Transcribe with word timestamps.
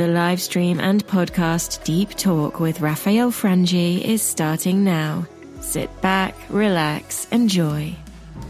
The 0.00 0.08
live 0.08 0.40
stream 0.40 0.80
and 0.80 1.06
podcast 1.06 1.84
Deep 1.84 2.14
Talk 2.14 2.58
with 2.58 2.80
Raphael 2.80 3.30
Frangi 3.30 4.00
is 4.02 4.22
starting 4.22 4.82
now. 4.82 5.26
Sit 5.60 5.90
back, 6.00 6.34
relax, 6.48 7.28
enjoy. 7.30 7.94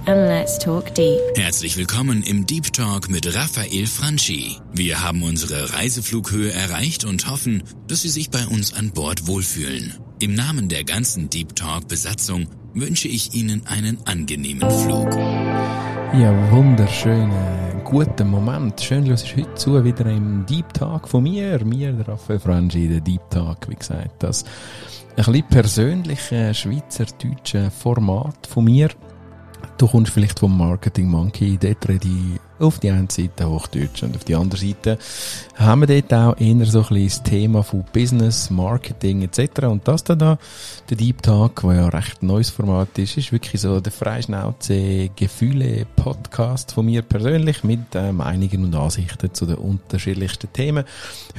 And 0.06 0.28
let's 0.28 0.58
talk 0.58 0.94
deep. 0.94 1.20
Herzlich 1.34 1.76
willkommen 1.76 2.22
im 2.22 2.46
Deep 2.46 2.72
Talk 2.72 3.10
mit 3.10 3.34
Raphael 3.34 3.88
Franchi. 3.88 4.58
Wir 4.72 5.02
haben 5.02 5.24
unsere 5.24 5.72
Reiseflughöhe 5.72 6.52
erreicht 6.52 7.04
und 7.04 7.28
hoffen, 7.28 7.64
dass 7.88 8.02
Sie 8.02 8.10
sich 8.10 8.30
bei 8.30 8.46
uns 8.46 8.72
an 8.72 8.92
Bord 8.92 9.26
wohlfühlen. 9.26 9.94
Im 10.20 10.34
Namen 10.34 10.68
der 10.68 10.84
ganzen 10.84 11.30
Deep 11.30 11.56
Talk 11.56 11.88
Besatzung 11.88 12.46
wünsche 12.74 13.08
ich 13.08 13.34
Ihnen 13.34 13.66
einen 13.66 13.98
angenehmen 14.06 14.70
Flug. 14.70 15.10
Ja, 16.12 16.34
wunderschönen 16.50 17.84
guten 17.84 18.28
Moment. 18.28 18.80
Schön, 18.80 19.08
dass 19.08 19.22
ich 19.22 19.36
heute 19.36 19.54
zu 19.54 19.84
wieder 19.84 20.06
im 20.06 20.44
Deep 20.44 20.74
Talk 20.74 21.06
von 21.06 21.22
mir, 21.22 21.64
mir, 21.64 21.92
der 21.92 22.08
Raphael 22.08 22.40
Franchi, 22.40 22.88
der 22.88 23.00
Deep 23.00 23.30
Talk, 23.30 23.68
wie 23.68 23.76
gesagt, 23.76 24.20
das 24.20 24.44
ein 25.10 25.24
bisschen 25.24 25.44
persönliche 25.44 26.52
schweizerdeutsche 26.52 27.70
Format 27.70 28.48
von 28.48 28.64
mir. 28.64 28.88
Du 29.80 29.88
kommst 29.88 30.12
vielleicht 30.12 30.38
vom 30.38 30.58
Marketing 30.58 31.08
Monkey, 31.08 31.56
dort 31.58 31.88
rede 31.88 32.06
ich 32.06 32.62
auf 32.62 32.80
die 32.80 32.90
eine 32.90 33.08
Seite 33.10 33.48
Hochdeutsch 33.48 34.02
und 34.02 34.14
auf 34.14 34.24
die 34.24 34.34
andere 34.34 34.60
Seite 34.60 34.98
haben 35.56 35.80
wir 35.80 36.02
dort 36.02 36.12
auch 36.12 36.38
eher 36.38 36.66
so 36.66 36.80
ein 36.80 36.88
bisschen 36.88 37.06
das 37.06 37.22
Thema 37.22 37.62
von 37.62 37.86
Business, 37.90 38.50
Marketing 38.50 39.22
etc. 39.22 39.62
Und 39.62 39.88
das 39.88 40.04
da, 40.04 40.14
der 40.14 40.36
Deep 40.98 41.22
Talk, 41.22 41.62
der 41.62 41.72
ja 41.76 41.88
recht 41.88 42.22
neues 42.22 42.50
Format 42.50 42.98
ist, 42.98 43.16
ist 43.16 43.32
wirklich 43.32 43.62
so 43.62 43.80
der 43.80 43.90
Freischnauze 43.90 45.08
Gefühle 45.16 45.86
Podcast 45.96 46.72
von 46.72 46.84
mir 46.84 47.00
persönlich 47.00 47.64
mit 47.64 47.94
äh, 47.94 48.12
Meinungen 48.12 48.64
und 48.64 48.74
Ansichten 48.74 49.32
zu 49.32 49.46
den 49.46 49.56
unterschiedlichsten 49.56 50.52
Themen. 50.52 50.84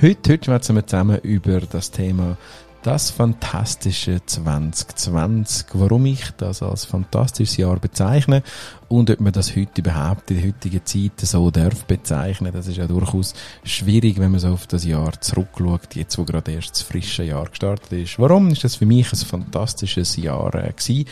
Heute, 0.02 0.34
heute 0.34 0.46
schwätzen 0.46 0.76
wir 0.76 0.88
zusammen 0.88 1.20
über 1.20 1.60
das 1.60 1.92
Thema 1.92 2.38
das 2.84 3.12
fantastische 3.12 4.26
2020, 4.26 5.68
warum 5.74 6.06
ich 6.08 6.32
das 6.38 6.64
als 6.64 6.86
fantastisches 6.86 7.58
Jahr 7.58 7.78
bezeichne 7.78 8.42
und 8.88 9.10
ob 9.12 9.20
man 9.20 9.34
das 9.34 9.56
heute 9.56 9.82
überhaupt 9.82 10.32
in 10.32 10.38
der 10.38 10.48
heutigen 10.48 10.84
Zeit 10.86 11.20
so 11.20 11.52
darf 11.52 11.86
bezeichnen, 11.86 12.52
das 12.52 12.68
ist 12.68 12.78
ja 12.78 12.88
durchaus 12.88 13.36
schwierig, 13.64 14.20
wenn 14.20 14.32
man 14.32 14.40
so 14.40 14.50
auf 14.50 14.66
das 14.66 14.84
Jahr 14.84 15.20
zurückschaut, 15.22 15.96
jetzt 15.96 16.18
wo 16.18 16.24
gerade 16.24 16.54
erst 16.54 16.72
das 16.72 16.82
frische 16.82 17.24
Jahr 17.24 17.48
gestartet 17.48 17.92
ist. 17.92 18.18
Warum 18.18 18.50
ist 18.50 18.64
das 18.64 18.76
für 18.76 18.88
mich 18.88 19.14
ein 19.14 19.18
fantastisches 19.20 20.16
Jahr 20.18 20.54
äh, 20.56 20.74
gewesen? 20.74 21.06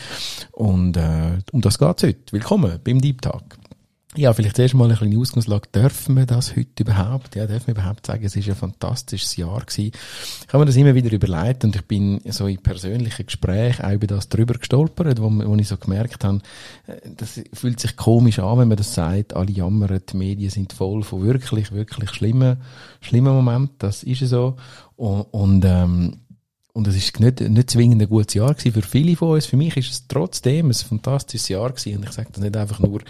Und 0.52 0.96
äh, 0.96 1.38
um 1.52 1.60
das 1.60 1.78
geht's 1.78 2.02
heute. 2.02 2.32
Willkommen 2.32 2.80
beim 2.82 3.00
Deep 3.00 3.22
Talk. 3.22 3.59
Ja, 4.16 4.32
vielleicht 4.32 4.56
zuerst 4.56 4.74
mal 4.74 4.86
eine 4.86 4.96
kleine 4.96 5.18
Ausgangslage. 5.18 5.68
Dürfen 5.72 6.16
wir 6.16 6.26
das 6.26 6.56
heute 6.56 6.82
überhaupt? 6.82 7.36
Ja, 7.36 7.46
dürfen 7.46 7.68
wir 7.68 7.74
überhaupt 7.74 8.04
sagen, 8.06 8.24
es 8.24 8.34
ist 8.34 8.48
ein 8.48 8.56
fantastisches 8.56 9.36
Jahr 9.36 9.60
gewesen? 9.60 9.92
Ich 9.92 10.48
habe 10.48 10.58
mir 10.58 10.66
das 10.66 10.74
immer 10.74 10.96
wieder 10.96 11.12
überlegt 11.12 11.62
und 11.62 11.76
ich 11.76 11.84
bin 11.84 12.20
so 12.24 12.48
in 12.48 12.60
persönlichen 12.60 13.26
Gesprächen 13.26 13.84
auch 13.84 13.92
über 13.92 14.08
das 14.08 14.28
drüber 14.28 14.54
gestolpert, 14.54 15.20
wo, 15.22 15.30
wo 15.30 15.54
ich 15.54 15.68
so 15.68 15.76
gemerkt 15.76 16.24
habe, 16.24 16.40
äh, 16.88 16.96
das 17.16 17.40
fühlt 17.52 17.78
sich 17.78 17.96
komisch 17.96 18.40
an, 18.40 18.58
wenn 18.58 18.68
man 18.68 18.76
das 18.76 18.94
sagt, 18.94 19.36
alle 19.36 19.52
jammern, 19.52 20.00
die 20.04 20.16
Medien 20.16 20.50
sind 20.50 20.72
voll 20.72 21.04
von 21.04 21.22
wirklich, 21.22 21.70
wirklich 21.70 22.10
schlimmen, 22.10 22.56
schlimmen 23.00 23.32
Momenten. 23.32 23.76
Das 23.78 24.02
ist 24.02 24.28
so. 24.28 24.56
Und, 24.96 25.22
und 25.30 25.64
ähm, 25.64 26.16
und 26.80 26.88
es 26.88 26.96
ist 26.96 27.20
nicht, 27.20 27.40
nicht 27.42 27.70
zwingend 27.70 28.00
ein 28.00 28.08
gutes 28.08 28.32
Jahr 28.32 28.54
für 28.54 28.80
viele 28.80 29.14
von 29.14 29.32
uns. 29.32 29.44
Für 29.44 29.58
mich 29.58 29.76
ist 29.76 29.90
es 29.90 30.08
trotzdem 30.08 30.70
ein 30.70 30.72
fantastisches 30.72 31.50
Jahr 31.50 31.68
gewesen. 31.68 31.98
Und 31.98 32.04
ich 32.04 32.12
sage 32.12 32.30
das 32.32 32.42
nicht 32.42 32.56
einfach 32.56 32.78
nur, 32.78 33.02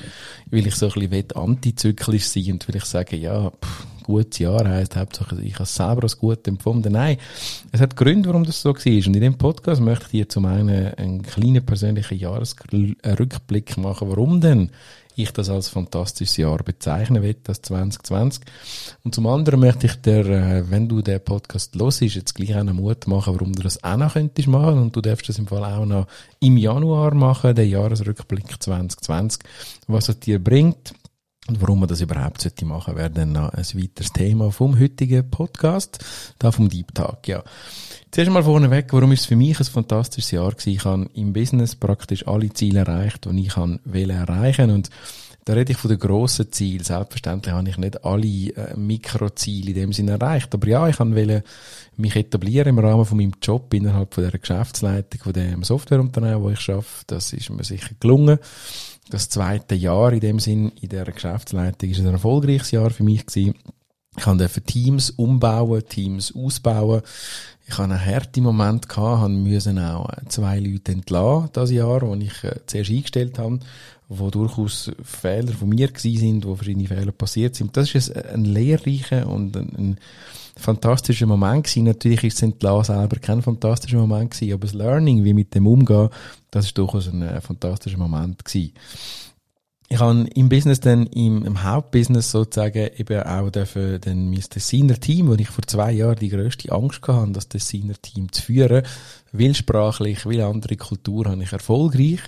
weil 0.50 0.66
ich 0.66 0.74
so 0.74 0.90
ein 0.90 1.08
bisschen 1.08 1.30
antizyklisch 1.36 2.24
sein 2.24 2.50
und 2.50 2.66
will 2.66 2.74
ich 2.74 2.84
sagen, 2.84 3.20
ja, 3.20 3.48
pff, 3.48 3.86
gutes 4.02 4.40
Jahr 4.40 4.66
heisst 4.66 4.96
Hauptsache, 4.96 5.40
ich 5.40 5.54
habe 5.54 5.62
es 5.62 5.74
selber 5.76 6.02
als 6.02 6.18
gut 6.18 6.48
empfunden. 6.48 6.94
Nein, 6.94 7.18
es 7.70 7.80
hat 7.80 7.94
Gründe, 7.94 8.28
warum 8.28 8.42
das 8.42 8.60
so 8.60 8.70
war. 8.70 8.74
Und 8.76 9.14
in 9.14 9.20
dem 9.20 9.38
Podcast 9.38 9.80
möchte 9.80 10.06
ich 10.06 10.10
dir 10.10 10.28
zum 10.28 10.46
einen 10.46 10.92
einen 10.94 11.22
kleinen 11.22 11.64
persönlichen 11.64 12.18
Jahresrückblick 12.18 13.76
machen. 13.76 14.10
Warum 14.10 14.40
denn? 14.40 14.70
Ich 15.22 15.32
das 15.32 15.50
als 15.50 15.68
fantastisches 15.68 16.36
Jahr 16.36 16.58
bezeichnen 16.58 17.22
will, 17.22 17.36
das 17.42 17.62
2020. 17.62 18.42
Und 19.04 19.14
zum 19.14 19.26
anderen 19.26 19.60
möchte 19.60 19.86
ich 19.86 19.94
dir, 19.96 20.26
äh, 20.26 20.70
wenn 20.70 20.88
du 20.88 21.02
den 21.02 21.22
Podcast 21.22 21.74
ist, 21.76 22.00
jetzt 22.00 22.34
gleich 22.34 22.54
auch 22.56 22.64
noch 22.64 22.72
Mut 22.72 23.06
machen, 23.06 23.34
warum 23.34 23.52
du 23.52 23.62
das 23.62 23.82
auch 23.82 23.96
noch 23.96 24.14
könntest 24.14 24.48
machen. 24.48 24.78
Und 24.78 24.96
du 24.96 25.00
darfst 25.00 25.28
das 25.28 25.38
im 25.38 25.46
Fall 25.46 25.64
auch 25.64 25.86
noch 25.86 26.06
im 26.40 26.56
Januar 26.56 27.14
machen, 27.14 27.54
den 27.54 27.68
Jahresrückblick 27.68 28.62
2020, 28.62 29.42
was 29.86 30.08
es 30.08 30.20
dir 30.20 30.42
bringt. 30.42 30.94
Und 31.48 31.60
warum 31.60 31.80
man 31.80 31.88
das 31.88 32.00
überhaupt 32.00 32.42
sollte 32.42 32.64
machen, 32.64 32.96
wäre 32.96 33.10
dann 33.10 33.32
noch 33.32 33.50
ein 33.50 33.64
weiteres 33.74 34.12
Thema 34.12 34.52
vom 34.52 34.78
heutigen 34.78 35.30
Podcast, 35.30 35.98
da 36.38 36.52
vom 36.52 36.68
Deep 36.68 36.94
Talk, 36.94 37.26
ja. 37.26 37.42
Zuerst 38.10 38.30
mal 38.30 38.42
vorneweg, 38.42 38.92
warum 38.92 39.12
ist 39.12 39.20
es 39.20 39.26
für 39.26 39.36
mich 39.36 39.58
ein 39.58 39.64
fantastisches 39.64 40.32
Jahr 40.32 40.50
gewesen? 40.50 40.70
Ich 40.70 40.84
habe 40.84 41.10
im 41.14 41.32
Business 41.32 41.76
praktisch 41.76 42.26
alle 42.26 42.52
Ziele 42.52 42.80
erreicht, 42.80 43.26
die 43.30 43.46
ich 43.46 43.56
will 43.56 44.10
erreichen 44.10 44.70
und 44.70 44.90
da 45.44 45.54
rede 45.54 45.72
ich 45.72 45.78
von 45.78 45.88
den 45.88 45.98
grossen 45.98 46.52
Zielen. 46.52 46.84
Selbstverständlich 46.84 47.54
habe 47.54 47.68
ich 47.68 47.78
nicht 47.78 48.04
alle 48.04 48.26
äh, 48.26 48.76
Mikroziele 48.76 49.70
in 49.70 49.74
dem 49.74 49.92
Sinne 49.92 50.12
erreicht. 50.12 50.54
Aber 50.54 50.68
ja, 50.68 50.86
ich 50.86 51.00
wollte 51.00 51.44
mich 51.96 52.14
etablieren 52.14 52.68
im 52.68 52.78
Rahmen 52.78 53.06
von 53.06 53.16
meinem 53.16 53.32
Job 53.40 53.72
innerhalb 53.72 54.14
von 54.14 54.22
der 54.22 54.38
Geschäftsleitung 54.38 55.20
von 55.22 55.32
dem 55.32 55.64
Softwareunternehmen, 55.64 56.42
wo 56.42 56.50
ich 56.50 56.68
arbeite. 56.68 56.86
Das 57.06 57.32
ist 57.32 57.48
mir 57.50 57.64
sicher 57.64 57.90
gelungen. 57.98 58.38
Das 59.10 59.28
zweite 59.28 59.74
Jahr 59.74 60.12
in 60.12 60.20
dem 60.20 60.38
Sinn 60.38 60.70
in 60.80 60.88
der 60.88 61.04
Geschäftsleitung 61.04 61.90
ist 61.90 61.98
ein 61.98 62.06
erfolgreiches 62.06 62.70
Jahr 62.70 62.90
für 62.90 63.02
mich 63.02 63.26
gewesen. 63.26 63.54
Ich 64.16 64.22
konnte 64.22 64.48
Teams 64.48 65.10
umbauen, 65.10 65.84
Teams 65.88 66.34
ausbauen. 66.34 67.02
Ich 67.66 67.76
hatte 67.76 67.92
einen 67.92 68.04
harten 68.04 68.42
Moment 68.42 68.88
gehabt, 68.88 69.30
müssen 69.30 69.78
auch 69.78 70.08
zwei 70.28 70.58
Leute 70.60 70.92
entlassen, 70.92 71.50
das 71.52 71.70
Jahr, 71.70 72.02
wo 72.02 72.14
ich 72.14 72.44
äh, 72.44 72.56
zuerst 72.66 72.90
eingestellt 72.90 73.38
habe, 73.38 73.60
wo 74.08 74.30
durchaus 74.30 74.90
Fehler 75.02 75.52
von 75.52 75.68
mir 75.68 75.88
gewesen 75.88 76.18
sind, 76.18 76.46
wo 76.46 76.54
verschiedene 76.56 76.88
Fehler 76.88 77.12
passiert 77.12 77.54
sind. 77.56 77.76
Das 77.76 77.92
ist 77.94 78.14
ein, 78.16 78.26
ein 78.26 78.44
lehrreicher 78.44 79.28
und 79.28 79.56
ein, 79.56 79.72
ein 79.76 79.98
fantastischer 80.60 81.26
Moment 81.26 81.64
gewesen. 81.64 81.84
Natürlich 81.84 82.24
ist 82.24 82.36
das 82.36 82.42
Entlassen 82.42 82.94
selber 82.94 83.16
kein 83.16 83.42
fantastischer 83.42 83.98
Moment 83.98 84.30
gewesen, 84.30 84.52
aber 84.52 84.66
das 84.66 84.74
Learning, 84.74 85.24
wie 85.24 85.34
mit 85.34 85.54
dem 85.54 85.66
umgehen, 85.66 86.08
das 86.50 86.66
ist 86.66 86.78
durchaus 86.78 87.08
ein, 87.08 87.22
ein 87.22 87.40
fantastischer 87.40 87.98
Moment 87.98 88.44
gewesen 88.44 88.72
ich 89.92 89.98
habe 89.98 90.24
im 90.36 90.48
Business 90.48 90.78
dann, 90.78 91.06
im, 91.08 91.44
im 91.44 91.64
Hauptbusiness 91.64 92.30
sozusagen 92.30 92.90
eben 92.96 93.22
auch 93.24 93.50
dürfen, 93.50 94.00
dann 94.00 94.30
mein 94.30 94.44
Designer 94.54 95.00
Team, 95.00 95.26
wo 95.26 95.34
ich 95.34 95.48
vor 95.48 95.66
zwei 95.66 95.90
Jahren 95.90 96.14
die 96.14 96.28
grösste 96.28 96.70
Angst 96.70 97.06
hatte, 97.08 97.32
das 97.32 97.48
Designer 97.48 98.00
Team 98.00 98.30
zu 98.30 98.40
führen, 98.40 98.86
will 99.32 99.52
sprachlich, 99.52 100.26
will 100.26 100.42
andere 100.42 100.76
Kultur, 100.76 101.24
habe 101.26 101.42
ich 101.42 101.52
erfolgreich 101.52 102.20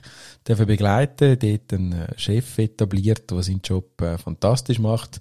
dürfen 0.46 0.66
begleiten, 0.66 1.38
dort 1.38 1.72
einen 1.72 1.92
äh, 1.92 2.18
Chef 2.18 2.58
etabliert, 2.58 3.30
der 3.30 3.44
seinen 3.44 3.60
Job 3.62 4.02
äh, 4.02 4.18
fantastisch 4.18 4.80
macht 4.80 5.20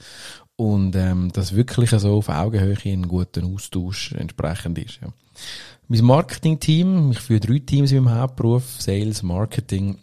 und 0.61 0.95
ähm, 0.95 1.31
das 1.33 1.55
wirklich 1.55 1.89
so 1.89 2.17
auf 2.17 2.29
Augenhöhe 2.29 2.77
einen 2.85 3.07
guten 3.07 3.51
Austausch 3.51 4.11
entsprechend 4.11 4.77
ist. 4.77 4.99
Ja. 5.01 5.07
Mein 5.87 6.05
Marketing-Team, 6.05 7.11
ich 7.13 7.19
führe 7.19 7.39
drei 7.39 7.57
Teams 7.59 7.91
in 7.91 8.03
meinem 8.03 8.19
Hauptberuf, 8.19 8.79
Sales, 8.79 9.23
Marketing 9.23 9.97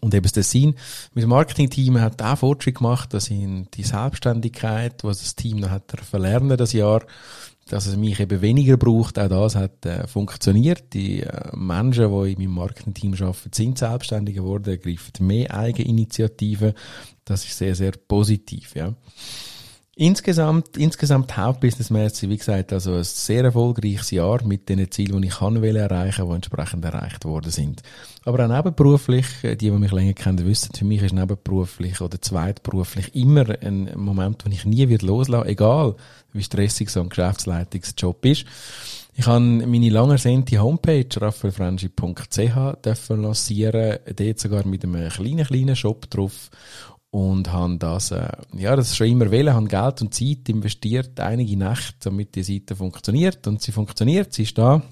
und 0.00 0.14
eben 0.14 0.22
das 0.22 0.32
Design. 0.32 0.74
Mein 1.12 1.28
Marketing-Team 1.28 2.00
hat 2.00 2.22
auch 2.22 2.38
Fortschritt 2.38 2.76
gemacht, 2.76 3.12
dass 3.12 3.28
in 3.28 3.68
die 3.74 3.82
Selbstständigkeit, 3.82 5.04
was 5.04 5.20
das 5.20 5.34
Team 5.34 5.58
noch 5.58 5.68
hat 5.68 5.92
verlernen 6.00 6.56
das 6.56 6.72
Jahr, 6.72 7.02
dass 7.68 7.86
es 7.86 7.96
mich 7.96 8.20
eben 8.20 8.40
weniger 8.40 8.78
braucht, 8.78 9.18
auch 9.18 9.28
das 9.28 9.54
hat 9.54 9.84
äh, 9.84 10.06
funktioniert. 10.06 10.94
Die 10.94 11.20
äh, 11.20 11.54
Menschen, 11.54 12.10
die 12.10 12.32
in 12.32 12.38
meinem 12.38 12.54
Marketing-Team 12.54 13.14
arbeiten, 13.20 13.50
sind 13.52 13.76
selbstständig 13.76 14.36
geworden, 14.36 14.70
ergreifen 14.70 15.26
mehr 15.26 15.54
Eigeninitiativen. 15.54 16.72
Das 17.26 17.44
ist 17.44 17.58
sehr, 17.58 17.74
sehr 17.74 17.92
positiv, 17.92 18.74
ja. 18.74 18.94
Insgesamt, 20.00 20.78
insgesamt 20.78 21.36
hauptbusinessmäßig, 21.36 22.30
wie 22.30 22.38
gesagt, 22.38 22.72
also 22.72 22.94
ein 22.94 23.04
sehr 23.04 23.44
erfolgreiches 23.44 24.10
Jahr 24.12 24.42
mit 24.42 24.66
den 24.70 24.90
Zielen, 24.90 25.20
die 25.20 25.28
ich 25.28 25.34
kann 25.34 25.62
erreichen, 25.62 26.26
die 26.26 26.34
entsprechend 26.34 26.86
erreicht 26.86 27.26
worden 27.26 27.50
sind. 27.50 27.82
Aber 28.24 28.42
auch 28.42 28.48
nebenberuflich, 28.48 29.26
die, 29.42 29.56
die 29.58 29.70
mich 29.70 29.92
länger 29.92 30.14
kennen, 30.14 30.46
wissen, 30.46 30.74
für 30.74 30.86
mich 30.86 31.02
ist 31.02 31.12
nebenberuflich 31.12 32.00
oder 32.00 32.18
zweitberuflich 32.18 33.14
immer 33.14 33.44
ein 33.60 33.90
Moment, 33.94 34.42
den 34.42 34.52
ich 34.52 34.64
nie 34.64 34.88
wieder 34.88 35.06
loslassen, 35.06 35.48
egal 35.48 35.96
wie 36.32 36.42
stressig 36.42 36.88
so 36.88 37.00
ein 37.02 37.10
Geschäftsleitungsjob 37.10 38.24
ist. 38.24 38.46
Ich 39.16 39.26
habe 39.26 39.40
meine 39.40 39.90
lang 39.90 40.12
ersehnte 40.12 40.60
Homepage 40.60 41.08
raffaelfranchi.ch 41.14 43.10
lancieren, 43.10 43.98
dort 44.16 44.38
sogar 44.38 44.66
mit 44.66 44.82
einem 44.82 45.10
kleinen, 45.10 45.44
kleinen 45.44 45.76
Shop 45.76 46.08
drauf 46.08 46.48
und 47.10 47.52
haben 47.52 47.78
das, 47.78 48.12
äh, 48.12 48.28
ja, 48.56 48.76
das 48.76 48.96
schon 48.96 49.08
immer 49.08 49.30
wählen, 49.30 49.54
haben 49.54 49.68
Geld 49.68 50.00
und 50.00 50.14
Zeit 50.14 50.48
investiert, 50.48 51.18
einige 51.18 51.56
Nächte, 51.56 51.96
damit 52.00 52.34
die 52.34 52.42
Seite 52.42 52.76
funktioniert 52.76 53.46
und 53.46 53.60
sie 53.60 53.72
funktioniert, 53.72 54.32
sie 54.32 54.44
ist 54.44 54.56
da. 54.58 54.82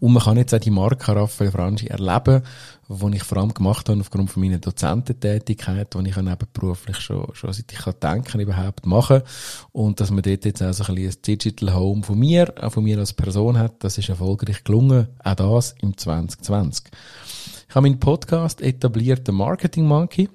Und 0.00 0.12
man 0.12 0.22
kann 0.22 0.36
jetzt 0.36 0.54
auch 0.54 0.58
die 0.58 0.70
Marke 0.70 1.14
Raphael 1.14 1.50
Franchi 1.50 1.86
erleben, 1.86 2.42
die 2.88 3.16
ich 3.16 3.22
vor 3.22 3.38
allem 3.38 3.52
gemacht 3.52 3.88
habe 3.88 4.00
aufgrund 4.00 4.30
von 4.30 4.42
meiner 4.42 4.58
Dozententätigkeit, 4.58 5.94
die 5.94 6.08
ich 6.08 6.16
nebenberuflich 6.16 6.96
schon, 6.96 7.28
schon 7.34 7.52
seit 7.52 7.70
ich 7.70 7.78
kann 7.78 7.94
denken 8.02 8.40
überhaupt 8.40 8.86
mache. 8.86 9.24
Und 9.72 10.00
dass 10.00 10.10
man 10.10 10.22
dort 10.22 10.44
jetzt 10.44 10.62
auch 10.62 10.72
so 10.72 10.84
ein, 10.84 10.94
bisschen 10.94 11.12
ein 11.12 11.22
Digital 11.22 11.74
Home 11.74 12.02
von 12.02 12.18
mir, 12.18 12.52
auch 12.60 12.72
von 12.72 12.84
mir 12.84 12.98
als 12.98 13.12
Person 13.12 13.58
hat, 13.58 13.84
das 13.84 13.98
ist 13.98 14.08
erfolgreich 14.08 14.64
gelungen. 14.64 15.08
Auch 15.22 15.34
das 15.34 15.74
im 15.80 15.96
2020. 15.96 16.86
Ich 17.68 17.74
habe 17.74 17.88
meinen 17.88 18.00
Podcast 18.00 18.60
etabliert, 18.60 19.26
der 19.26 19.34
Marketing 19.34 19.86
Monkey 19.86 20.28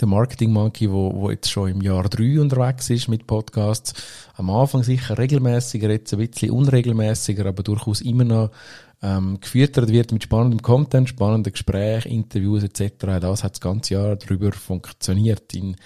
der 0.00 0.08
Marketing 0.08 0.52
Monkey, 0.52 0.90
wo, 0.90 1.12
wo 1.14 1.30
jetzt 1.30 1.50
schon 1.50 1.70
im 1.70 1.80
Jahr 1.82 2.08
drei 2.08 2.40
unterwegs 2.40 2.90
ist 2.90 3.08
mit 3.08 3.26
Podcasts. 3.26 3.94
Am 4.34 4.50
Anfang 4.50 4.82
sicher 4.82 5.18
regelmäßiger, 5.18 5.90
jetzt 5.90 6.12
ein 6.12 6.18
bisschen 6.18 6.50
unregelmäßiger, 6.50 7.46
aber 7.46 7.62
durchaus 7.62 8.00
immer 8.00 8.24
noch 8.24 8.50
ähm, 9.02 9.40
gefüttert 9.40 9.90
wird 9.90 10.12
mit 10.12 10.22
spannendem 10.22 10.62
Content, 10.62 11.08
spannenden 11.08 11.52
Gesprächen, 11.52 12.12
Interviews 12.12 12.62
etc. 12.62 12.94
Das 13.20 13.42
hat 13.42 13.52
das 13.52 13.60
ganze 13.60 13.94
Jahr 13.94 14.16
darüber 14.16 14.52
funktioniert. 14.52 15.52
In, 15.54 15.76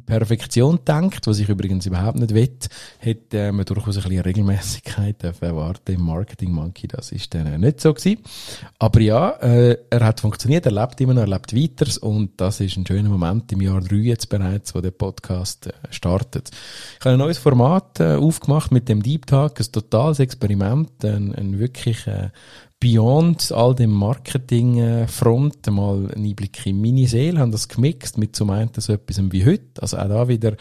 Perfektion 0.00 0.80
denkt, 0.86 1.26
was 1.26 1.38
ich 1.38 1.48
übrigens 1.48 1.86
überhaupt 1.86 2.18
nicht 2.18 2.34
will, 2.34 2.50
hätte 2.98 3.38
äh, 3.38 3.52
man 3.52 3.64
durchaus 3.64 3.96
ein 3.96 4.02
bisschen 4.02 4.20
Regelmäßigkeit 4.20 5.22
erwarten 5.24 5.92
im 5.92 6.02
Marketing 6.02 6.52
Monkey. 6.52 6.88
Das 6.88 7.12
ist 7.12 7.34
dann 7.34 7.46
äh, 7.46 7.58
nicht 7.58 7.80
so 7.80 7.94
gewesen. 7.94 8.22
Aber 8.78 9.00
ja, 9.00 9.30
äh, 9.40 9.78
er 9.90 10.04
hat 10.04 10.20
funktioniert, 10.20 10.66
er 10.66 10.72
lebt 10.72 11.00
immer 11.00 11.14
noch, 11.14 11.22
er 11.22 11.28
lebt 11.28 11.54
weiter 11.54 11.86
und 12.02 12.40
das 12.40 12.60
ist 12.60 12.76
ein 12.76 12.86
schöner 12.86 13.08
Moment 13.08 13.50
im 13.52 13.60
Jahr 13.60 13.80
3 13.80 13.96
jetzt 13.96 14.28
bereits, 14.28 14.74
wo 14.74 14.80
der 14.80 14.90
Podcast 14.90 15.68
äh, 15.68 15.72
startet. 15.90 16.50
Ich 16.98 17.04
habe 17.04 17.14
ein 17.14 17.18
neues 17.18 17.38
Format 17.38 18.00
äh, 18.00 18.16
aufgemacht 18.16 18.72
mit 18.72 18.88
dem 18.88 19.02
Deep 19.02 19.26
Talk, 19.26 19.60
ein 19.60 19.72
totales 19.72 20.18
Experiment, 20.18 21.04
ein, 21.04 21.34
ein 21.34 21.58
wirklich 21.58 22.06
äh, 22.06 22.30
beyond 22.80 23.52
all 23.52 23.74
dem 23.74 23.90
Marketing-Front 23.90 25.66
mal 25.70 26.10
einen 26.14 26.26
Einblick 26.26 26.66
in 26.66 26.80
meine 26.80 27.06
Seele, 27.06 27.40
haben 27.40 27.52
das 27.52 27.68
gemixt 27.68 28.18
mit 28.18 28.36
zum 28.36 28.50
einen 28.50 28.70
so 28.76 28.92
etwas 28.92 29.20
wie 29.30 29.46
heute, 29.46 29.80
also 29.80 29.96
auch 29.96 30.08
da 30.08 30.28
wieder 30.28 30.56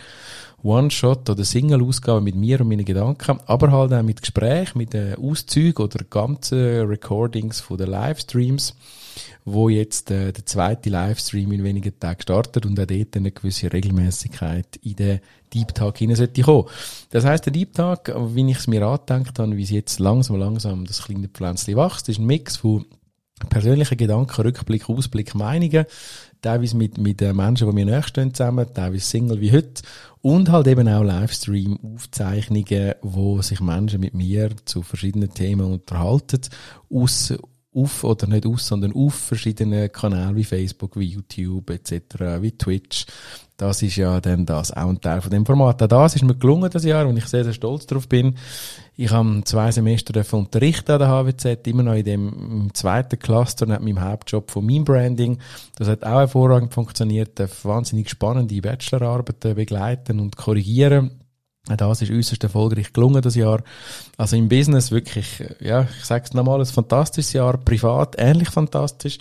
One-Shot 0.63 1.29
oder 1.29 1.43
Single-Ausgabe 1.43 2.21
mit 2.21 2.35
mir 2.35 2.61
und 2.61 2.69
meinen 2.69 2.85
Gedanken, 2.85 3.39
aber 3.45 3.71
halt 3.71 3.93
auch 3.93 4.01
mit 4.01 4.21
Gespräch, 4.21 4.75
mit 4.75 4.95
Auszügen 4.95 5.83
oder 5.83 6.03
ganzen 6.09 6.87
Recordings 6.87 7.59
von 7.59 7.77
den 7.77 7.89
Livestreams 7.89 8.75
wo 9.43 9.69
jetzt 9.69 10.11
äh, 10.11 10.31
der 10.31 10.45
zweite 10.45 10.89
Livestream 10.89 11.51
in 11.51 11.63
wenigen 11.63 11.99
Tagen 11.99 12.21
startet 12.21 12.65
und 12.65 12.79
auch 12.79 12.85
dort 12.85 13.15
eine 13.15 13.31
gewisse 13.31 13.71
Regelmäßigkeit 13.71 14.77
in 14.81 14.95
den 14.95 15.19
Deep 15.53 15.73
Talk 15.73 15.97
hinein 15.97 16.15
sollte 16.15 16.41
kommen. 16.41 16.67
Das 17.11 17.25
heißt, 17.25 17.45
der 17.45 17.53
Deep 17.53 17.73
Talk, 17.73 18.13
wie 18.33 18.49
ich 18.49 18.57
es 18.57 18.67
mir 18.67 18.85
angedenkt 18.85 19.39
habe, 19.39 19.57
wie 19.57 19.63
es 19.63 19.69
jetzt 19.69 19.99
langsam, 19.99 20.37
langsam 20.37 20.85
das 20.85 21.03
kleine 21.03 21.27
Pflänzchen 21.27 21.75
wächst, 21.75 22.09
ist 22.09 22.19
ein 22.19 22.25
Mix 22.25 22.57
von 22.57 22.85
persönlichen 23.49 23.97
Gedanken, 23.97 24.41
Rückblick, 24.41 24.89
Ausblick, 24.89 25.35
Meinungen, 25.35 25.85
teilweise 26.41 26.77
mit, 26.77 26.97
mit 26.97 27.21
äh, 27.21 27.33
Menschen, 27.33 27.67
die 27.67 27.73
mir 27.73 27.85
nächstehen 27.85 28.33
zusammen, 28.33 28.67
teilweise 28.73 29.05
Single 29.05 29.41
wie 29.41 29.51
heute 29.51 29.81
und 30.21 30.49
halt 30.51 30.67
eben 30.67 30.87
auch 30.87 31.03
Livestream-Aufzeichnungen, 31.03 32.93
wo 33.01 33.41
sich 33.41 33.59
Menschen 33.59 33.99
mit 33.99 34.13
mir 34.13 34.51
zu 34.65 34.81
verschiedenen 34.81 35.33
Themen 35.33 35.71
unterhalten, 35.71 36.41
aus 36.89 37.33
auf 37.75 38.03
oder 38.03 38.27
nicht 38.27 38.45
aus, 38.45 38.67
sondern 38.67 38.93
auf 38.93 39.13
verschiedenen 39.13 39.91
Kanälen 39.91 40.35
wie 40.35 40.43
Facebook, 40.43 40.97
wie 40.97 41.07
YouTube 41.07 41.69
etc., 41.69 42.41
wie 42.41 42.51
Twitch. 42.51 43.05
Das 43.57 43.81
ist 43.81 43.95
ja 43.95 44.19
dann 44.19 44.45
das 44.45 44.71
auch 44.71 44.89
ein 44.89 44.99
Teil 44.99 45.21
von 45.21 45.31
dem 45.31 45.45
Format. 45.45 45.81
Auch 45.81 45.87
das 45.87 46.15
ist 46.15 46.23
mir 46.23 46.35
gelungen 46.35 46.69
das 46.69 46.83
Jahr 46.83 47.07
und 47.07 47.15
ich 47.15 47.25
sehr, 47.25 47.43
sehr 47.43 47.53
stolz 47.53 47.85
darauf 47.85 48.07
bin. 48.07 48.35
Ich 48.97 49.11
habe 49.11 49.41
zwei 49.45 49.71
Semester 49.71 50.13
unterrichten 50.37 50.91
an 50.91 50.99
der 50.99 51.09
HWZ, 51.09 51.67
immer 51.67 51.83
noch 51.83 51.93
in 51.93 52.05
dem 52.05 52.69
zweiten 52.73 53.17
Cluster 53.17 53.65
neben 53.65 53.85
meinem 53.85 54.01
Hauptjob 54.01 54.51
von 54.51 54.65
meinem 54.65 54.83
Branding. 54.83 55.37
Das 55.77 55.87
hat 55.87 56.03
auch 56.03 56.19
hervorragend 56.19 56.73
funktioniert, 56.73 57.41
wahnsinnig 57.63 58.09
spannende 58.09 58.61
Bachelorarbeiten 58.61 59.55
begleiten 59.55 60.19
und 60.19 60.35
korrigieren 60.35 61.11
das 61.67 62.01
ist 62.01 62.11
äußerst 62.11 62.43
erfolgreich 62.43 62.93
gelungen 62.93 63.21
das 63.21 63.35
Jahr. 63.35 63.63
Also 64.17 64.35
im 64.35 64.49
Business 64.49 64.91
wirklich, 64.91 65.43
ja, 65.59 65.87
ich 65.97 66.05
sage 66.05 66.25
es 66.25 66.33
nochmal, 66.33 66.59
ein 66.59 66.65
fantastisches 66.65 67.33
Jahr. 67.33 67.57
Privat 67.57 68.15
ähnlich 68.17 68.49
fantastisch. 68.49 69.17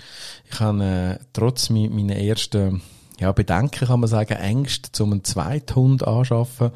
Ich 0.51 0.61
habe 0.61 0.85
äh, 0.85 1.25
trotz 1.33 1.71
meiner 1.71 2.17
ersten 2.17 2.83
ja, 3.19 3.33
Bedenken 3.33 3.87
kann 3.87 4.01
man 4.01 4.09
sagen, 4.09 4.35
Ängste 4.35 4.91
zum 4.93 5.13
einen 5.13 5.25
Zweithund 5.25 6.07
anschaffen, 6.07 6.71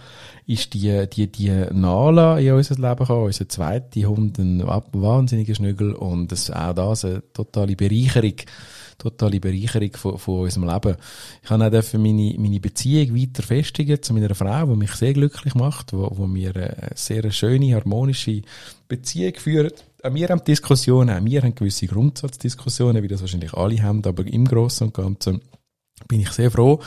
ist 0.47 0.73
die, 0.75 1.07
die, 1.11 1.31
die 1.31 1.51
Nala 1.73 2.39
in 2.39 2.53
unser 2.53 2.77
Leben 2.77 2.97
gekommen, 2.97 3.25
unser 3.25 3.49
zweiter 3.49 4.09
Hund, 4.09 4.39
ein 4.39 4.65
wahnsinniger 4.67 5.55
Schnügel 5.55 5.95
und 5.95 6.31
das, 6.31 6.51
auch 6.51 6.75
das 6.75 7.05
eine 7.05 7.23
totale 7.33 7.75
Bereicherung 7.75 8.35
totale 8.99 9.41
Bereicherung 9.41 9.93
von, 9.97 10.19
von 10.19 10.41
unserem 10.41 10.69
Leben. 10.69 10.97
Ich 11.43 11.51
habe 11.51 11.65
auch 11.65 11.93
meine, 11.95 12.35
meine 12.39 12.61
Beziehung 12.61 13.17
weiter 13.17 13.43
festigen 13.43 14.03
zu 14.03 14.13
meiner 14.13 14.35
Frau, 14.35 14.67
die 14.67 14.77
mich 14.77 14.93
sehr 14.93 15.15
glücklich 15.15 15.55
macht, 15.55 15.93
wo, 15.93 16.11
wo 16.13 16.27
mir 16.27 16.55
eine 16.55 16.91
sehr 16.95 17.31
schöne, 17.31 17.75
harmonische 17.75 18.43
Beziehung 18.89 19.35
führt. 19.37 19.85
Auch 20.03 20.15
wir 20.15 20.29
haben 20.29 20.45
Diskussionen, 20.45 21.11
auch 21.11 21.25
wir 21.25 21.43
haben 21.43 21.55
gewisse 21.55 21.87
Grundsatzdiskussionen, 21.87 23.03
wie 23.03 23.09
das 23.09 23.21
wahrscheinlich 23.21 23.55
alle 23.55 23.83
haben, 23.83 24.05
aber 24.05 24.27
im 24.27 24.45
Großen 24.45 24.89
und 24.89 24.95
Ganzen 24.95 25.41
bin 26.07 26.21
ich 26.21 26.31
sehr 26.31 26.51
froh, 26.51 26.81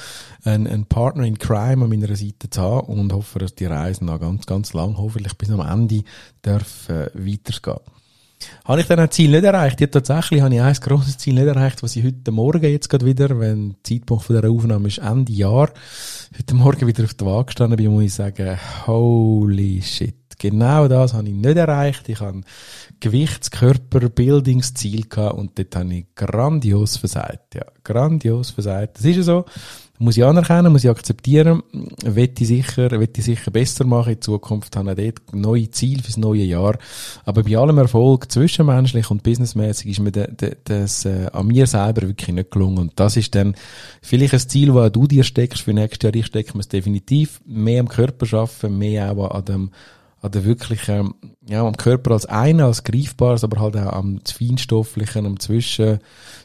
einen, 0.44 0.68
einen 0.68 0.86
Partner 0.86 1.26
in 1.26 1.38
Crime 1.38 1.84
an 1.84 1.90
meiner 1.90 2.16
Seite 2.16 2.50
zu 2.50 2.62
haben 2.62 2.88
und 2.88 3.14
hoffe, 3.14 3.40
dass 3.40 3.56
die 3.56 3.66
Reise 3.66 4.06
noch 4.06 4.20
ganz, 4.20 4.46
ganz 4.46 4.74
lang, 4.74 4.98
hoffentlich 4.98 5.38
bis 5.38 5.50
am 5.50 5.60
Ende, 5.60 6.04
darf 6.42 6.88
äh, 6.90 7.10
weitergehen. 7.14 7.82
Habe 8.66 8.82
ich 8.82 8.88
dann 8.88 9.00
ein 9.00 9.12
Ziel 9.12 9.32
nicht 9.32 9.44
erreicht? 9.44 9.82
Ja, 9.82 9.88
tatsächlich 9.88 10.42
habe 10.42 10.54
ich 10.54 10.62
ein 10.62 10.74
grosses 10.74 11.18
Ziel 11.18 11.34
nicht 11.34 11.48
erreicht, 11.48 11.84
was 11.84 11.96
ich 11.96 12.04
heute 12.04 12.32
Morgen 12.32 12.64
jetzt 12.64 12.90
gerade 12.90 13.06
wieder, 13.06 13.40
wenn 13.40 13.70
der 13.70 13.84
Zeitpunkt 13.84 14.24
von 14.24 14.40
der 14.40 14.50
Aufnahme 14.50 14.88
ist 14.88 15.00
Ende 15.00 15.32
Jahr, 15.32 15.70
heute 16.38 16.56
Morgen 16.56 16.88
wieder 16.88 17.04
auf 17.04 17.14
der 17.14 17.28
Waage 17.28 17.46
gestanden 17.46 17.78
bin, 17.78 17.92
muss 17.92 18.04
ich 18.04 18.14
sagen, 18.14 18.58
holy 18.88 19.82
shit. 19.82 20.16
Genau 20.38 20.88
das 20.88 21.14
habe 21.14 21.28
ich 21.28 21.36
nicht 21.36 21.56
erreicht. 21.56 22.10
Ich 22.10 22.20
habe 22.20 22.42
Gewichtskörperbildungsziel 23.00 25.08
gehabt 25.08 25.38
und 25.38 25.60
dort 25.60 25.76
habe 25.76 25.94
ich 25.94 26.06
grandios 26.16 26.98
versagt. 26.98 27.54
Ja, 27.54 27.66
grandios 27.84 28.50
versagt. 28.50 28.98
Das 28.98 29.06
ist 29.06 29.18
ja 29.18 29.24
so 29.24 29.46
muss 30.02 30.18
ich 30.18 30.26
anerkennen, 30.26 30.72
muss 30.72 30.84
ich 30.84 30.90
akzeptieren, 30.90 31.62
wette 32.04 32.42
ich 32.42 32.48
sicher, 32.48 32.90
wette 32.92 33.20
ich 33.20 33.26
sicher 33.26 33.52
besser 33.52 33.86
machen 33.86 34.14
in 34.14 34.22
Zukunft, 34.22 34.76
habe 34.76 34.92
ich 34.94 35.14
dort 35.14 35.36
neue 35.36 35.70
Ziele 35.70 36.02
fürs 36.02 36.18
neue 36.18 36.44
Jahr. 36.44 36.78
Aber 37.24 37.44
bei 37.44 37.56
allem 37.56 37.78
Erfolg, 37.78 38.32
zwischenmenschlich 38.32 39.12
und 39.12 39.22
businessmäßig, 39.22 39.92
ist 39.92 40.00
mir 40.00 40.12
de, 40.12 40.34
de, 40.34 40.56
das 40.64 41.06
äh, 41.06 41.28
an 41.32 41.46
mir 41.48 41.68
selber 41.68 42.02
wirklich 42.02 42.36
nicht 42.36 42.50
gelungen. 42.50 42.80
Und 42.80 42.94
das 42.96 43.16
ist 43.16 43.36
dann 43.36 43.56
vielleicht 44.02 44.34
ein 44.34 44.40
Ziel, 44.40 44.74
das 44.74 44.92
du 44.92 45.06
dir 45.06 45.24
steckst 45.24 45.62
für 45.62 45.74
nächstes 45.74 46.04
Jahr. 46.04 46.16
Ich 46.16 46.26
stecke 46.26 46.58
mir 46.58 46.64
definitiv 46.64 47.40
mehr 47.46 47.80
am 47.80 47.88
Körper 47.88 48.26
schaffen, 48.26 48.80
mehr 48.80 49.12
auch 49.12 49.30
an 49.30 49.46
dem 49.46 49.72
an 50.22 50.32
der 50.32 50.46
wirklichen, 50.46 51.16
ja, 51.48 51.66
am 51.66 51.76
Körper 51.76 52.12
als 52.12 52.28
einer, 52.28 52.66
als 52.66 52.84
greifbares, 52.84 53.44
aber 53.44 53.60
halt 53.60 53.76
auch 53.76 53.94
am 53.94 54.20
feinstofflichen, 54.24 55.26
am 55.26 55.40
Zwischen, 55.40 55.98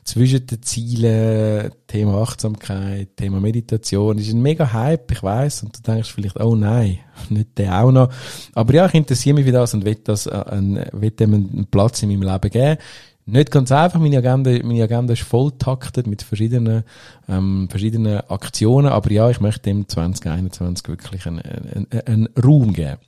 zwischen 0.03 0.47
den 0.47 0.63
Zielen, 0.63 1.73
Thema 1.87 2.23
Achtsamkeit, 2.23 3.17
Thema 3.17 3.39
Meditation, 3.39 4.17
das 4.17 4.27
ist 4.27 4.33
ein 4.33 4.41
mega 4.41 4.73
Hype, 4.73 5.13
ich 5.13 5.23
weiß 5.23 5.65
und 5.65 5.77
du 5.77 5.83
denkst 5.83 6.11
vielleicht, 6.11 6.41
oh 6.41 6.55
nein, 6.55 7.01
nicht 7.29 7.59
der 7.59 7.85
auch 7.85 7.93
noch. 7.93 8.09
Aber 8.55 8.73
ja, 8.73 8.87
ich 8.87 8.95
interessiere 8.95 9.35
mich 9.35 9.45
für 9.45 9.53
das 9.53 9.75
und 9.75 9.85
will 9.85 9.99
das, 10.03 10.27
äh, 10.27 10.31
ein, 10.31 10.83
will 10.93 11.11
dem 11.11 11.35
einen 11.35 11.67
Platz 11.71 12.03
in 12.03 12.09
meinem 12.09 12.23
Leben 12.23 12.51
geben. 12.51 12.81
Nicht 13.29 13.51
ganz 13.51 13.73
einfach, 13.73 14.01
meine 14.01 14.19
Agenda, 14.19 14.53
meine 14.63 14.85
Agenda 14.85 15.13
ist 15.13 15.23
voll 15.23 15.53
taktet 15.59 16.07
mit 16.07 16.23
verschiedenen, 16.23 16.85
ähm, 17.29 17.67
verschiedenen 17.69 18.21
Aktionen, 18.31 18.87
aber 18.87 19.11
ja, 19.11 19.29
ich 19.29 19.41
möchte 19.41 19.63
dem 19.63 19.87
2021 19.87 20.89
wirklich 20.89 21.27
einen, 21.27 21.41
einen, 21.41 21.87
einen 22.07 22.29
Raum 22.43 22.73
geben. 22.73 22.99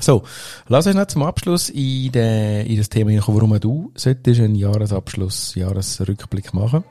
So, 0.00 0.22
lass 0.68 0.86
uns 0.86 0.94
noch 0.94 1.06
zum 1.06 1.24
Abschluss 1.24 1.70
in, 1.70 2.12
de, 2.12 2.64
in 2.66 2.76
das 2.76 2.88
Thema 2.88 3.10
hineinkommen, 3.10 3.40
warum 3.40 3.60
du 3.60 3.90
solltest 3.96 4.40
einen 4.40 4.54
Jahresabschluss, 4.54 5.56
Jahresrückblick 5.56 6.54
machen. 6.54 6.84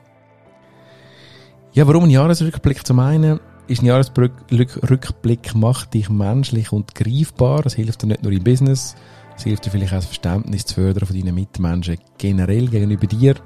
Ja, 1.72 1.86
warum 1.86 2.04
ein 2.04 2.10
Jahresrückblick? 2.10 2.86
Zum 2.86 2.98
einen 2.98 3.40
ist 3.66 3.82
ein 3.82 3.86
Jahresrückblick 3.86 5.54
macht 5.54 5.94
dich 5.94 6.10
menschlich 6.10 6.70
und 6.70 6.94
greifbar. 6.94 7.62
Das 7.62 7.74
hilft 7.74 8.02
dir 8.02 8.08
nicht 8.08 8.22
nur 8.22 8.32
im 8.32 8.44
Business, 8.44 8.94
es 9.36 9.44
hilft 9.44 9.64
dir 9.64 9.70
vielleicht 9.70 9.92
auch 9.92 9.98
das 9.98 10.06
Verständnis 10.06 10.66
zu 10.66 10.74
fördern 10.74 11.06
von 11.06 11.16
deinen 11.16 11.34
Mitmenschen 11.34 11.98
generell 12.18 12.68
gegenüber 12.68 13.06
dir 13.06 13.36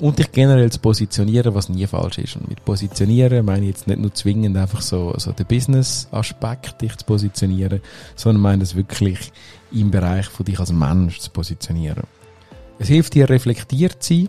und 0.00 0.18
dich 0.18 0.32
generell 0.32 0.70
zu 0.72 0.80
positionieren, 0.80 1.54
was 1.54 1.68
nie 1.68 1.86
falsch 1.86 2.18
ist. 2.18 2.36
Und 2.36 2.48
mit 2.48 2.64
positionieren 2.64 3.44
meine 3.44 3.62
ich 3.62 3.68
jetzt 3.68 3.86
nicht 3.86 4.00
nur 4.00 4.12
zwingend 4.12 4.56
einfach 4.56 4.82
so, 4.82 5.14
so 5.16 5.32
den 5.32 5.46
Business-Aspekt 5.46 6.82
dich 6.82 6.96
zu 6.96 7.04
positionieren, 7.04 7.80
sondern 8.16 8.42
meine 8.42 8.62
es 8.62 8.74
wirklich 8.74 9.32
im 9.72 9.90
Bereich 9.90 10.26
von 10.26 10.44
dich 10.44 10.58
als 10.58 10.72
Mensch 10.72 11.20
zu 11.20 11.30
positionieren. 11.30 12.04
Es 12.78 12.88
hilft 12.88 13.14
dir 13.14 13.30
reflektiert 13.30 14.02
zu 14.02 14.14
sein, 14.14 14.28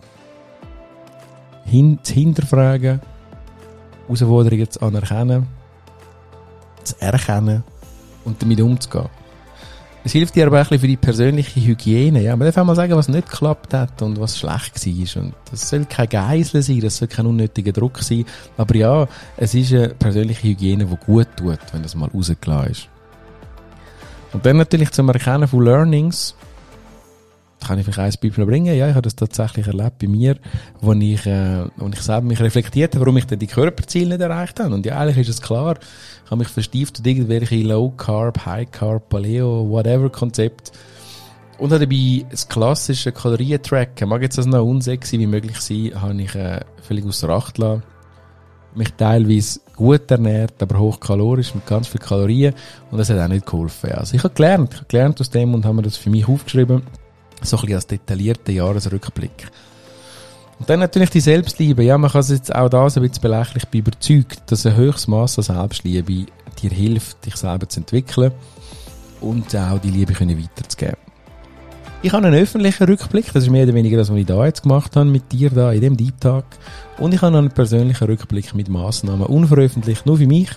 hin, 1.66 2.00
zu 2.04 2.14
hinterfragen, 2.14 3.02
Herausforderungen 4.08 4.70
zu 4.70 4.82
anerkennen, 4.82 5.48
zu 6.84 6.96
erkennen 7.00 7.64
und 8.24 8.42
damit 8.42 8.62
umzugehen. 8.62 9.10
Es 10.06 10.12
hilft 10.12 10.36
dir 10.36 10.46
aber 10.46 10.58
ein 10.60 10.64
bisschen 10.64 10.82
für 10.82 10.88
die 10.88 10.98
persönliche 10.98 11.60
Hygiene. 11.60 12.22
Ja, 12.22 12.36
man 12.36 12.46
darf 12.46 12.58
auch 12.58 12.64
mal 12.64 12.76
sagen, 12.76 12.96
was 12.96 13.08
nicht 13.08 13.28
geklappt 13.28 13.74
hat 13.74 14.04
und 14.04 14.20
was 14.20 14.38
schlecht 14.38 14.86
war. 14.86 15.24
Und 15.24 15.34
das 15.50 15.68
soll 15.68 15.86
kein 15.86 16.08
Geisel 16.08 16.62
sein, 16.62 16.80
das 16.80 16.98
soll 16.98 17.08
kein 17.08 17.26
unnötiger 17.26 17.72
Druck 17.72 18.04
sein. 18.04 18.24
Aber 18.56 18.76
ja, 18.76 19.08
es 19.36 19.56
ist 19.56 19.74
eine 19.74 19.90
persönliche 19.90 20.44
Hygiene, 20.44 20.86
die 20.86 20.96
gut 21.08 21.28
tut, 21.36 21.58
wenn 21.72 21.82
das 21.82 21.96
mal 21.96 22.08
rausgelassen 22.14 22.72
ist. 22.72 22.90
Und 24.32 24.46
dann 24.46 24.58
natürlich 24.58 24.92
zum 24.92 25.10
Erkennen 25.10 25.48
von 25.48 25.66
Learnings. 25.66 26.36
Kann 27.66 27.80
ich 27.80 27.86
vielleicht 27.86 28.24
ein 28.24 28.30
Beispiel 28.30 28.46
bringen. 28.46 28.76
Ja, 28.76 28.88
ich 28.88 28.94
habe 28.94 29.02
das 29.02 29.16
tatsächlich 29.16 29.66
erlebt 29.66 29.98
bei 30.00 30.08
mir, 30.08 30.38
wo 30.82 30.94
ich, 30.94 31.26
äh, 31.26 31.66
wo 31.78 31.88
ich 31.88 32.00
selber 32.00 32.28
mich 32.28 32.40
reflektiert 32.40 32.94
habe, 32.94 33.06
warum 33.06 33.18
ich 33.18 33.26
denn 33.26 33.40
die 33.40 33.48
Körperziele 33.48 34.10
nicht 34.10 34.22
erreicht 34.22 34.60
habe. 34.60 34.76
Und 34.76 34.86
ja, 34.86 35.00
eigentlich 35.00 35.28
ist 35.28 35.36
es 35.36 35.42
klar, 35.42 35.78
ich 36.24 36.32
habe 36.32 36.40
mich 36.40 36.48
verstieft 36.48 37.00
und 37.00 37.08
irgendwelche 37.08 37.56
Low 37.64 37.90
Carb, 37.90 38.46
High 38.46 38.70
Carb, 38.70 39.10
Paleo, 39.10 39.68
whatever 39.68 40.10
Konzept. 40.12 40.74
Und 41.58 41.72
habe 41.72 41.88
dabei 41.88 42.26
das 42.30 42.48
klassische 42.48 43.12
Kalorientracken, 43.12 44.10
mag 44.10 44.22
jetzt 44.22 44.38
das 44.38 44.46
noch 44.46 44.64
unsexy 44.64 45.18
wie 45.18 45.28
möglich 45.28 45.60
sein, 45.60 46.00
habe 46.00 46.22
ich 46.22 46.36
äh, 46.36 46.60
völlig 46.82 47.06
außer 47.06 47.30
Acht 47.30 47.58
lassen. 47.58 47.82
Mich 48.76 48.92
teilweise 48.94 49.62
gut 49.76 50.12
ernährt, 50.12 50.62
aber 50.62 50.78
hochkalorisch 50.78 51.56
mit 51.56 51.66
ganz 51.66 51.88
viel 51.88 52.02
Kalorien 52.02 52.54
und 52.92 52.98
das 52.98 53.10
hat 53.10 53.18
auch 53.18 53.28
nicht 53.30 53.46
geholfen. 53.46 53.94
Also 53.94 54.16
ich 54.16 54.24
habe 54.24 54.34
gelernt, 54.34 54.74
ich 54.74 54.80
habe 54.80 54.88
gelernt 54.90 55.22
aus 55.22 55.30
dem 55.30 55.54
und 55.54 55.66
habe 55.66 55.78
mir 55.78 55.82
das 55.82 55.96
für 55.96 56.10
mich 56.10 56.28
aufgeschrieben, 56.28 56.84
so 57.42 57.58
ein 57.58 57.62
bisschen 57.62 57.76
als 57.76 57.88
detaillierter 57.88 58.52
Jahresrückblick. 58.52 59.52
Und 60.60 60.70
dann 60.70 60.80
natürlich 60.80 61.10
die 61.10 61.20
Selbstliebe. 61.20 61.84
Ja, 61.84 61.98
man 61.98 62.12
kann 62.12 62.22
es 62.22 62.30
jetzt 62.30 62.54
auch 62.54 62.70
da 62.70 62.90
so 62.90 63.00
ein 63.00 63.08
bisschen 63.08 63.22
belächlich 63.22 63.66
bei 63.68 63.80
überzeugt, 63.80 64.44
dass 64.52 64.66
ein 64.66 64.76
höchstes 64.76 65.08
Maß 65.08 65.38
an 65.40 65.44
Selbstliebe 65.44 66.26
dir 66.62 66.70
hilft, 66.70 67.26
dich 67.26 67.36
selber 67.36 67.68
zu 67.68 67.82
entwickeln 67.82 68.32
und 69.20 69.56
auch 69.56 69.80
die 69.80 69.92
Liebe 69.92 70.14
können 70.14 70.42
weiterzugeben. 70.42 70.96
Ich 72.02 72.14
habe 72.14 72.28
einen 72.28 72.40
öffentlichen 72.40 72.86
Rückblick, 72.86 73.34
das 73.34 73.44
ist 73.44 73.50
mehr 73.50 73.64
oder 73.64 73.74
weniger 73.74 73.98
das, 73.98 74.12
was 74.12 74.18
ich 74.18 74.26
da 74.26 74.46
jetzt 74.46 74.62
gemacht 74.62 74.96
habe 74.96 75.10
mit 75.10 75.32
dir 75.32 75.50
da 75.50 75.72
in 75.72 75.82
dem 75.82 75.98
Deep 75.98 76.22
Talk. 76.22 76.46
Und 77.00 77.14
ich 77.14 77.22
habe 77.22 77.38
einen 77.38 77.50
persönlichen 77.50 78.06
Rückblick 78.06 78.54
mit 78.54 78.70
Massnahmen, 78.70 79.26
unveröffentlicht, 79.26 80.06
nur 80.06 80.18
für 80.18 80.28
mich. 80.28 80.52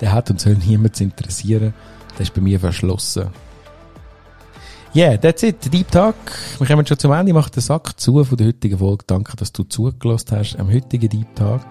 Der 0.00 0.12
hat 0.12 0.30
und 0.30 0.40
soll 0.40 0.56
niemand 0.56 1.00
interessieren. 1.00 1.72
Der 2.18 2.22
ist 2.22 2.34
bei 2.34 2.40
mir 2.40 2.58
verschlossen. 2.58 3.28
Yeah, 4.96 5.16
that's 5.16 5.42
it. 5.42 5.72
Deep 5.72 5.90
Talk. 5.90 6.14
Wir 6.58 6.68
kommen 6.68 6.86
schon 6.86 6.96
zum 6.96 7.10
Ende. 7.10 7.30
Ich 7.30 7.34
mache 7.34 7.50
den 7.50 7.60
Sack 7.60 7.98
zu 7.98 8.22
von 8.22 8.38
der 8.38 8.46
heutigen 8.46 8.78
Folge. 8.78 9.02
Danke, 9.08 9.36
dass 9.36 9.50
du 9.50 9.64
zugelassen 9.64 10.38
hast 10.38 10.56
am 10.56 10.72
heutigen 10.72 11.08
Deep 11.08 11.34
Talk. 11.34 11.66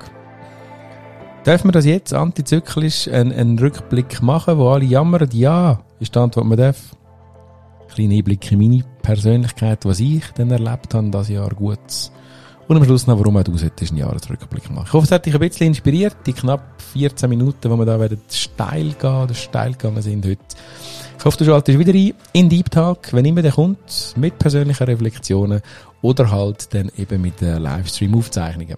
Dürfen 1.46 1.70
wir 1.70 1.72
das 1.72 1.86
jetzt 1.86 2.14
antizyklisch 2.14 3.08
einen, 3.08 3.32
einen 3.32 3.58
Rückblick 3.58 4.22
machen, 4.22 4.58
wo 4.58 4.68
alle 4.68 4.84
jammern? 4.84 5.30
Ja, 5.32 5.80
ist 6.02 6.14
die 6.14 6.20
Antwort, 6.20 6.46
man 6.46 6.58
darf. 6.58 6.98
Kleiner 7.94 8.16
Einblick 8.16 8.52
in 8.52 8.60
meine 8.60 8.84
Persönlichkeit, 9.02 9.86
was 9.86 10.02
ich 10.02 10.26
dann 10.36 10.52
erlebt 10.52 10.94
habe, 10.94 11.10
das 11.10 11.30
Jahr 11.30 11.52
gut. 11.52 11.80
Und 12.68 12.76
am 12.76 12.84
Schluss 12.84 13.08
noch, 13.08 13.18
warum 13.18 13.38
auch 13.38 13.44
du 13.44 13.58
solltest 13.58 13.94
einen 13.94 14.02
Jahresrückblick 14.02 14.70
machen. 14.70 14.88
Ich 14.88 14.94
hoffe, 14.94 15.06
es 15.06 15.12
hat 15.12 15.26
dich 15.26 15.34
ein 15.34 15.40
bisschen 15.40 15.68
inspiriert, 15.68 16.18
die 16.26 16.34
knapp 16.34 16.82
14 16.94 17.30
Minuten, 17.30 17.72
wo 17.72 17.78
wir 17.78 17.86
da 17.86 17.98
werden 17.98 18.22
steil 18.30 18.94
gehen, 19.00 19.24
oder 19.24 19.34
steil 19.34 19.72
gegangen 19.72 20.02
sind 20.02 20.26
heute. 20.26 20.44
Ich 21.24 21.26
hoffe, 21.26 21.38
du 21.38 21.46
schaltest 21.46 21.80
wieder 21.80 21.94
ein 21.94 22.14
in 22.34 22.50
Deep 22.50 22.70
Talk, 22.70 23.14
wenn 23.14 23.24
immer 23.24 23.42
der 23.42 23.54
kommt, 23.54 24.14
mit 24.18 24.38
persönlichen 24.38 24.84
Reflexionen 24.84 25.62
oder 26.02 26.30
halt 26.30 26.74
dann 26.74 26.92
eben 26.98 27.22
mit 27.22 27.40
den 27.40 27.60
Livestream-Aufzeichnungen. 27.64 28.76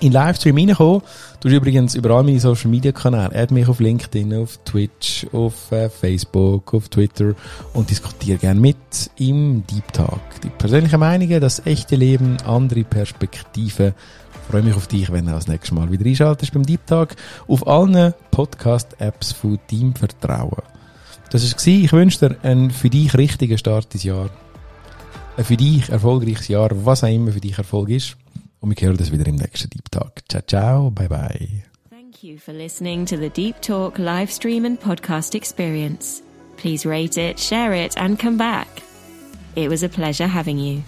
In 0.00 0.10
Livestream 0.10 0.56
reinkommen, 0.56 1.02
du 1.38 1.48
übrigens 1.48 1.94
überall 1.94 2.24
meine 2.24 2.40
Social 2.40 2.68
Media 2.68 2.90
Kanäle, 2.90 3.32
add 3.32 3.54
mich 3.54 3.68
auf 3.68 3.78
LinkedIn, 3.78 4.34
auf 4.34 4.58
Twitch, 4.64 5.28
auf 5.30 5.70
äh, 5.70 5.88
Facebook, 5.88 6.74
auf 6.74 6.88
Twitter 6.88 7.34
und 7.74 7.88
diskutiere 7.88 8.38
gerne 8.38 8.58
mit 8.58 8.76
im 9.16 9.62
Deep 9.70 9.92
Talk. 9.92 10.40
Die 10.42 10.50
persönlichen 10.50 10.98
Meinungen, 10.98 11.40
das 11.40 11.64
echte 11.64 11.94
Leben, 11.94 12.38
andere 12.44 12.82
Perspektiven. 12.82 13.94
Freue 14.50 14.62
mich 14.62 14.74
auf 14.74 14.88
dich, 14.88 15.12
wenn 15.12 15.26
du 15.26 15.30
das 15.30 15.46
nächste 15.46 15.76
Mal 15.76 15.92
wieder 15.92 16.06
einschaltest 16.06 16.52
beim 16.52 16.66
Deep 16.66 16.84
Talk 16.88 17.14
auf 17.46 17.68
allen 17.68 18.14
Podcast-Apps 18.32 19.30
von 19.30 19.60
Team 19.68 19.94
Vertrauen. 19.94 20.77
Das 21.30 21.42
war 21.42 21.66
Ich 21.66 21.92
wünsche 21.92 22.28
dir 22.28 22.36
einen 22.42 22.70
für 22.70 22.88
dich 22.88 23.14
richtigen 23.14 23.58
Start 23.58 23.92
ins 23.92 24.04
Jahr. 24.04 24.30
Ein 25.36 25.44
für 25.44 25.56
dich 25.56 25.88
erfolgreiches 25.88 26.48
Jahr, 26.48 26.70
was 26.84 27.04
auch 27.04 27.08
immer 27.08 27.32
für 27.32 27.40
dich 27.40 27.58
Erfolg 27.58 27.90
ist. 27.90 28.16
Und 28.60 28.70
wir 28.70 28.86
hören 28.86 28.96
das 28.96 29.12
wieder 29.12 29.26
im 29.26 29.36
nächsten 29.36 29.70
Deep 29.70 29.90
Talk. 29.90 30.22
Ciao, 30.28 30.42
ciao, 30.42 30.90
bye 30.90 31.08
bye. 31.08 31.64
Thank 31.90 32.22
you 32.22 32.38
for 32.38 32.52
listening 32.52 33.06
to 33.06 33.16
the 33.16 33.28
Deep 33.28 33.60
Talk 33.60 33.98
live 33.98 34.30
and 34.44 34.80
podcast 34.80 35.34
experience. 35.34 36.22
Please 36.56 36.88
rate 36.88 37.16
it, 37.16 37.38
share 37.38 37.72
it, 37.72 37.96
and 37.96 38.18
come 38.18 38.36
back. 38.36 38.82
It 39.54 39.68
was 39.68 39.84
a 39.84 39.88
pleasure 39.88 40.26
having 40.26 40.58
you. 40.58 40.82